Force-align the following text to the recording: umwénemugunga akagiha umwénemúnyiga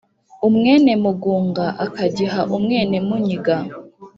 umwénemugunga 0.47 1.65
akagiha 1.85 2.39
umwénemúnyiga 2.55 3.55